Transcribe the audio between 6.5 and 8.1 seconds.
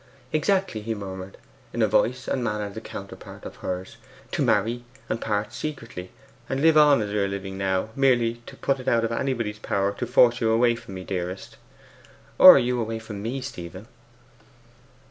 live on as we are living now;